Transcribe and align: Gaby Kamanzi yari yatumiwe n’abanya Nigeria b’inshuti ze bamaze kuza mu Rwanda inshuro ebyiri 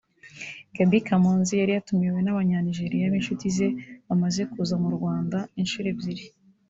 Gaby 0.75 0.99
Kamanzi 1.07 1.53
yari 1.57 1.71
yatumiwe 1.73 2.19
n’abanya 2.21 2.57
Nigeria 2.67 3.11
b’inshuti 3.11 3.45
ze 3.55 3.67
bamaze 4.07 4.41
kuza 4.51 4.75
mu 4.83 4.89
Rwanda 4.97 5.37
inshuro 5.61 5.87
ebyiri 5.93 6.25